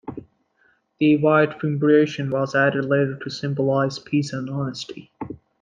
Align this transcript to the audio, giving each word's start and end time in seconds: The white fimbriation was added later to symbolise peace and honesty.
The 0.97 1.17
white 1.17 1.59
fimbriation 1.59 2.31
was 2.31 2.55
added 2.55 2.85
later 2.85 3.19
to 3.19 3.29
symbolise 3.29 3.99
peace 3.99 4.33
and 4.33 4.49
honesty. 4.49 5.11